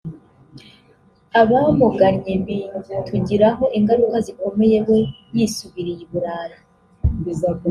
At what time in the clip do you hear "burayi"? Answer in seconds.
6.11-6.57